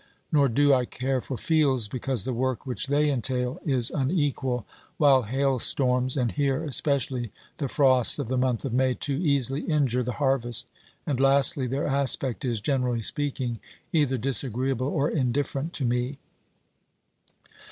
Nor 0.31 0.47
do 0.47 0.73
I 0.73 0.85
care 0.85 1.21
for 1.21 1.37
fields, 1.37 1.87
because 1.87 2.23
the 2.23 2.33
work 2.33 2.65
which 2.65 2.87
they 2.87 3.11
entail 3.11 3.59
is 3.63 3.91
unequal, 3.91 4.65
while 4.97 5.21
hailstorms, 5.21 6.17
and 6.17 6.31
here 6.31 6.63
especially 6.63 7.31
the 7.57 7.67
frosts 7.67 8.17
of 8.17 8.25
the 8.27 8.35
month 8.35 8.65
of 8.65 8.73
May, 8.73 8.95
too 8.95 9.13
easily 9.21 9.61
injure 9.61 10.01
the 10.01 10.13
harvest, 10.13 10.67
and, 11.05 11.19
lastly, 11.19 11.67
their 11.67 11.85
aspect 11.85 12.43
is, 12.43 12.59
generally 12.59 13.03
speaking, 13.03 13.59
either 13.93 14.17
disagree 14.17 14.69
able 14.71 14.87
or 14.87 15.07
indifferent 15.07 15.71
to 15.73 15.85
me. 15.85 16.17